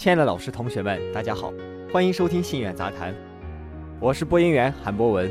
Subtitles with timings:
[0.00, 1.52] 亲爱的老师、同学们，大家好，
[1.92, 3.14] 欢迎收听信远杂谈，
[4.00, 5.30] 我是播音员韩博文，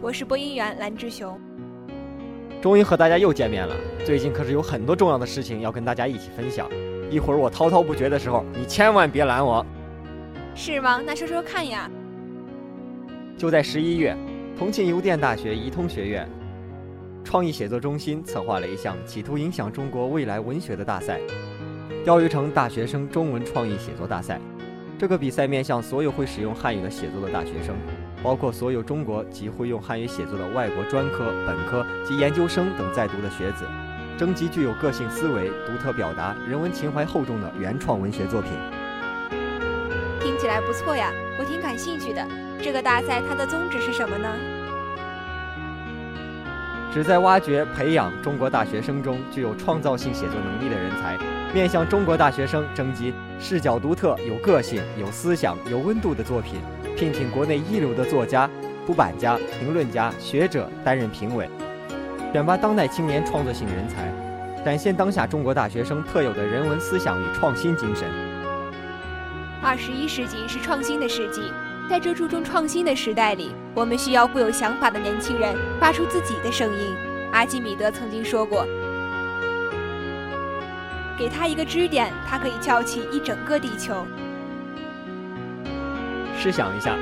[0.00, 1.36] 我是播音员蓝志雄。
[2.62, 3.74] 终于和大家又见面了，
[4.04, 6.70] 最近可是有很多重要的事情要跟大家一起分享。
[7.10, 9.66] 一会儿我滔滔不绝的时候，你千万别拦我。
[10.54, 11.02] 是吗？
[11.04, 11.90] 那说说看呀。
[13.36, 14.16] 就在十一月，
[14.56, 16.28] 重庆邮电大学怡通学院
[17.24, 21.18] 创意写作中心策划了一项企图影响中国未来文学的大赛。
[22.08, 24.40] 钓鱼城大学生中文创意写作大赛，
[24.98, 27.76] 这个比赛面向所有会使用汉语的写作的大学生，
[28.22, 33.66] 包括所有中国及会用汉语写作的外国专科、本科及研究生等在读的学子，
[34.16, 38.52] 征集具有个性思维、独特表达、人文情怀厚重的原创文学作品。
[40.18, 42.26] 听起来不错呀，我挺感兴趣的。
[42.62, 44.34] 这个大赛它的宗旨是什么呢？
[46.92, 51.18] 旨在挖掘、培养中国大学生中具有创造性写作能力的人才。
[51.52, 56.60] 面向中国大学生征集视角独特、有个性、有思想、有温度的作品，
[56.96, 58.48] 聘请国内一流的作家、
[58.86, 61.48] 出版家、评论家、学者担任评委，
[62.32, 64.12] 选拔当代青年创作性人才，
[64.64, 68.08] 展现当下中国大学生特有的人文思想与创新精神。
[69.62, 71.50] 二十一世纪是创新的世纪，
[71.88, 76.94] 在这注重创新的时代里，我们需要富有想法的年轻人发出自己的声音。
[77.32, 78.66] 阿基米德曾经说过。
[81.18, 84.06] 给他一个支点，他可以翘起一整个地球。
[86.38, 86.94] 试想一下，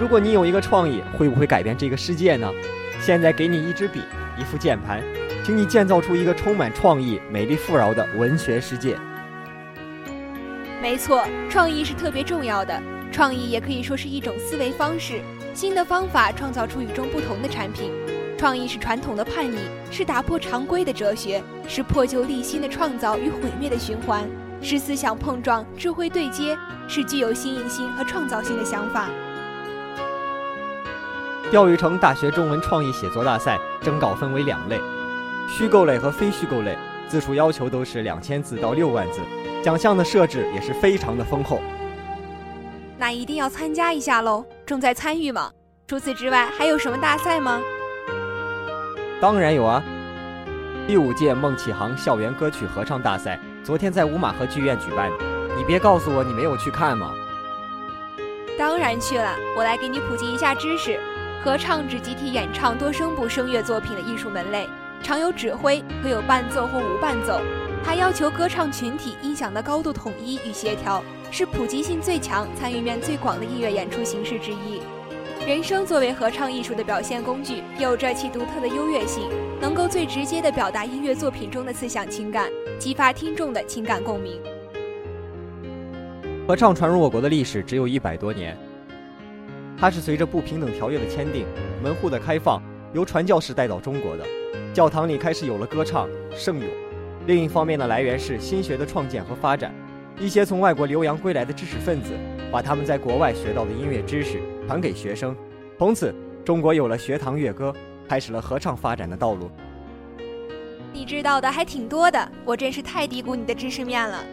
[0.00, 2.50] 如果你有一个创意，会不会改变这个世界呢？
[2.98, 4.00] 现在给你一支笔，
[4.38, 5.02] 一副键盘，
[5.44, 8.98] 请你建造出一个充满创意、美丽富饶的文学世界。
[10.80, 12.82] 没错，创意是特别重要的。
[13.10, 15.20] 创意也可以说是一种思维方式，
[15.52, 17.90] 新的方法创造出与众不同的产品。
[18.38, 19.58] 创意是传统的叛逆，
[19.90, 24.26] 是打破常规的哲学，是破旧立新的创造与毁灭的循环，
[24.62, 26.56] 是思想碰撞、智慧对接，
[26.88, 29.10] 是具有新颖性和创造性的想法。
[31.50, 34.80] 钓鱼城大学中文创意写作大赛征稿分为两类：
[35.48, 36.78] 虚构类和非虚构类，
[37.08, 39.20] 字数要求都是两千字到六万字，
[39.62, 41.60] 奖项的设置也是非常的丰厚。
[43.00, 44.44] 那一定要参加一下喽！
[44.66, 45.50] 重在参与嘛。
[45.86, 47.58] 除此之外，还有什么大赛吗？
[49.22, 49.82] 当然有啊！
[50.86, 55.10] 第五届孟启航校园歌曲合唱大赛昨天在五马河剧院举办，
[55.56, 57.14] 你别告诉我你没有去看吗？
[58.58, 61.00] 当然去了，我来给你普及一下知识。
[61.42, 64.68] 合唱指集体演唱多声部声乐作品的艺术门类，
[65.02, 67.40] 常有指挥，可有伴奏或无伴奏，
[67.82, 71.02] 它要求歌唱群体音响的高度统一与协调，
[71.32, 74.80] 是普及性最强、参与面最广的音乐演出形式之一。
[75.46, 79.28] 人声作为合唱艺术的表现工具，有着其独特的优越性，
[79.60, 84.40] 能够最直接地表达音乐作品中的思想情感，激发听众的情感共鸣。
[86.46, 88.56] 合唱传入我国的历史只有一百多年，
[89.78, 91.46] 它是随着不平等条约的签订、
[91.82, 92.60] 门户的开放，
[92.92, 94.24] 由传教士带到中国的。
[94.74, 96.68] 教堂里开始有了歌唱、圣咏。
[97.26, 99.72] 另一方面的来源是新学的创建和发展，
[100.20, 102.12] 一些从外国留洋归来的知识分子。
[102.52, 105.36] 把他们在国外学到的音乐知识传给学生，
[105.78, 106.12] 从此
[106.44, 107.72] 中国有了学堂乐歌，
[108.08, 109.48] 开始了合唱发展的道路。
[110.92, 114.24] 你知道的还挺多的，我真是太低估你的知识面了。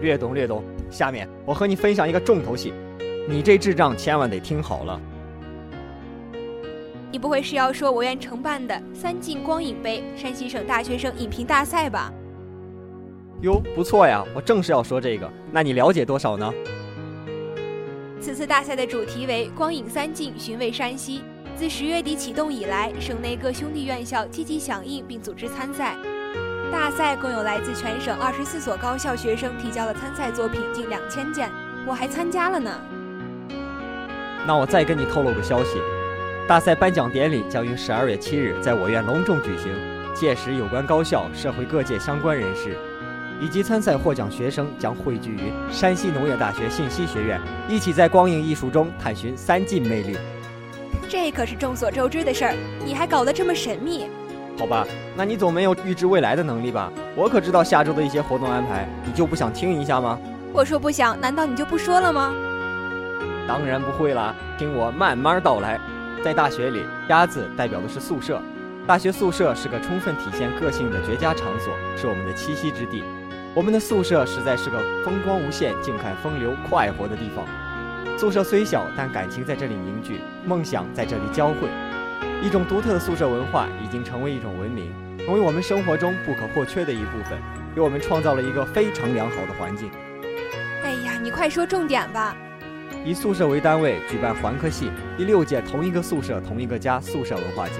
[0.00, 0.64] 略懂略懂。
[0.90, 2.74] 下面我和你分享一个重头戏，
[3.28, 5.00] 你这智障千万得听好了。
[7.12, 12.12] 你不会是要说我院承办的三晋光影杯山西省大学生影评大赛吧？
[13.42, 14.22] 哟，不错呀！
[14.34, 15.30] 我正是要说这个。
[15.50, 16.52] 那你了解多少呢？
[18.20, 21.22] 此次大赛的主题为“光影三晋，寻味山西”。
[21.56, 25.96] 自十月底启动以来，省内各兄弟院校积极响应并组织参赛。
[26.70, 31.50] 大赛共有来自全省二十四所高校学生提交了参赛作品近两千件，
[31.86, 32.70] 我还参加了呢。
[34.46, 35.78] 那我再跟你透露个消息：
[36.46, 39.72] 大赛颁奖典礼将于十二月七日在我院隆重举行，
[40.14, 42.76] 届时有关高校、社会各界相关人士。
[43.40, 50.16] 以及参赛获奖学生将汇聚于山西农业大学信息学院，一起在光影艺术中探寻三晋魅力。
[51.08, 52.54] 这可是众所周知的事儿，
[52.84, 54.06] 你还搞得这么神秘？
[54.58, 56.92] 好吧，那你总没有预知未来的能力吧？
[57.16, 60.18] 我可知道下周的一些活动安排，你就不想听一下吗？
[60.52, 62.34] 我说不想，难道你就不说了吗？
[63.48, 65.80] 当然不会啦，听我慢慢道来。
[66.22, 68.40] 在大学里，鸭子代表的是宿舍，
[68.86, 73.02] 大学宿舍是个充分体现个性的绝佳场所，是我们的栖息之地。
[73.52, 77.44] 我们的宿舍实在是个风光无限、静看风流、快活的地方。
[78.16, 81.68] 宿舍虽小，但感情在这里凝聚，梦想在这里交汇。
[82.40, 87.36] 一种独特的宿舍文化已经成为一种文明，成为我们生活中不可或缺的一部分。
[87.74, 89.90] 给我们创造了一个非常良好的环境。
[90.84, 92.36] 哎呀，你快说重点吧！
[93.04, 97.74] 以宿舍为单位举办环科系第六届同一个宿舍同一个家宿舍文化节，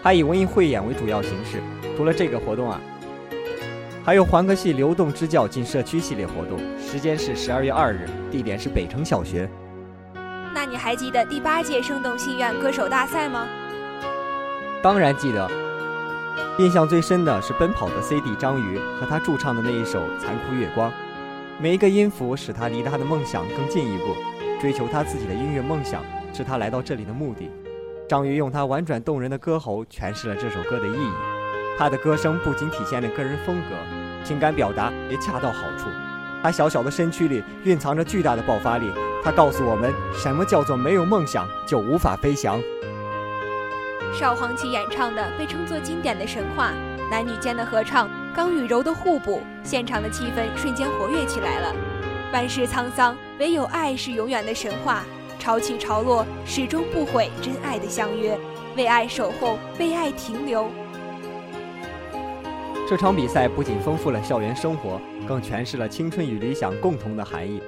[0.00, 1.58] 还以文艺汇演为主要形式。
[1.96, 2.80] 除了这个活动啊，
[4.10, 9.48] 还有环科系流动支教进社区系列活动，时间是十二月二日，地点是北城小学。
[10.52, 13.46] 那你还记得第八届生动心愿歌手大赛吗？
[14.82, 15.48] 当然记得，
[16.58, 20.90] 印象最深的是奔跑的 CD 张宇和他驻唱的那一首《残酷月光》。
[21.60, 24.16] 每一个音符使他离他的梦想更进一步，
[24.60, 26.02] 追求他自己的音乐梦想
[26.32, 27.48] 是他来到这里的目的。
[28.08, 31.10] 张宇用他婉转动人的歌喉诠释了这首歌的意义。
[31.78, 35.88] 他的歌声不仅体现了个人风格，情感表达也恰到好处。
[36.42, 38.90] 他小小的身躯里蕴藏着巨大的爆发力。
[39.22, 42.58] 他告诉我们，什么叫做没有梦想就无法飞翔。
[44.18, 46.72] 邵黄奇演唱的被称作经典的神话，
[47.10, 48.08] 男女间的合唱。
[48.34, 51.74] 刚与柔的互补，现场的气氛瞬间活跃起来了。
[52.32, 55.04] 万事沧桑，唯有爱是永远的神话。
[55.38, 58.38] 潮起潮落，始终不悔真爱的相约，
[58.76, 60.70] 为爱守候，为爱停留。
[62.90, 67.62] 这场比赛不仅丰富了校园生活，更诠释了青春与理想共同的含义。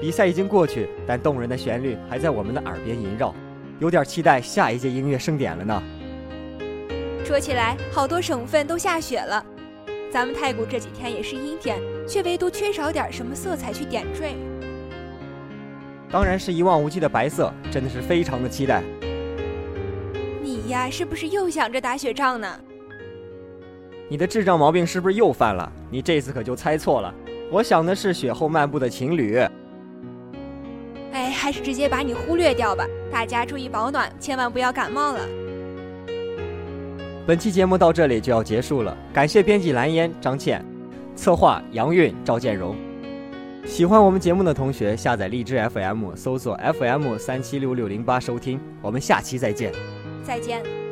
[0.00, 3.34] 比赛已经过去，但动人的旋律还在我们的耳边萦绕，
[3.80, 5.82] 有点期待下一届音乐盛典了呢。
[7.24, 9.44] 说起来，好多省份都下雪了。
[10.12, 14.36] 咱们太谷这几天也是阴天，却唯独缺少点什么色彩去点缀。
[16.08, 18.80] 当然是一望无际的白色，真的是非常的期待。
[20.40, 22.60] 你呀，是不是又想着打雪仗呢？
[24.08, 25.70] 你的智障毛病是不是又犯了？
[25.90, 27.14] 你这次可就猜错了，
[27.50, 29.36] 我想的是雪后漫步的情侣。
[31.12, 32.86] 哎，还是直接把你忽略掉吧。
[33.10, 35.20] 大家注意保暖，千万不要感冒了。
[37.26, 40.64] 本期节目到这里就要结束了，感谢编辑蓝烟、张倩，
[41.14, 42.74] 策划杨韵、赵建荣。
[43.66, 48.58] 喜欢我们节目的同学，下载荔枝 FM，搜索 FM 三七六六零八收听。
[48.80, 49.70] 我们下期再见。
[50.22, 50.87] 再见。